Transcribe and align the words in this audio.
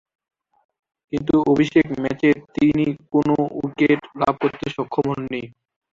কিন্তু 1.13 1.33
অভিষেক 1.51 1.85
ম্যাচে 2.01 2.29
তিনি 2.55 2.83
কোন 3.11 3.27
উইকেট 3.57 3.99
লাভ 4.21 4.33
করতে 4.41 4.65
সক্ষম 4.75 5.05
হননি। 5.09 5.41